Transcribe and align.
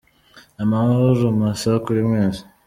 Amahoro 0.63 1.23
masa 1.39 1.71
kuri 1.85 1.99
mwese 2.07 2.43